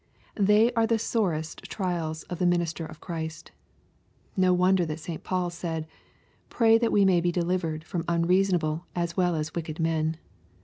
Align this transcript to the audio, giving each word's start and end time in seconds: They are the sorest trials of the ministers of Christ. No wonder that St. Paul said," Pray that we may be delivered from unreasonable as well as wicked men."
They 0.39 0.71
are 0.73 0.87
the 0.87 0.97
sorest 0.97 1.65
trials 1.65 2.23
of 2.23 2.39
the 2.39 2.47
ministers 2.47 2.89
of 2.89 2.99
Christ. 2.99 3.51
No 4.35 4.51
wonder 4.51 4.83
that 4.83 4.99
St. 4.99 5.23
Paul 5.23 5.51
said," 5.51 5.85
Pray 6.49 6.79
that 6.79 6.91
we 6.91 7.05
may 7.05 7.21
be 7.21 7.31
delivered 7.31 7.83
from 7.83 8.03
unreasonable 8.07 8.87
as 8.95 9.15
well 9.15 9.35
as 9.35 9.53
wicked 9.53 9.79
men." 9.79 10.17